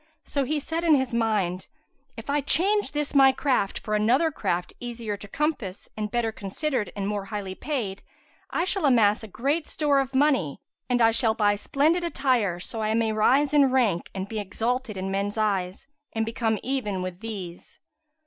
[0.23, 1.67] So he said in his mind,
[2.17, 6.91] "If I change this my craft for another craft easier to compass and better considered
[6.95, 8.01] and more highly paid,
[8.49, 10.59] I shall amass great store of money
[10.89, 14.97] and I shall buy splendid attire, so I may rise in rank and be exalted
[14.97, 17.79] in men's eyes and become even with these."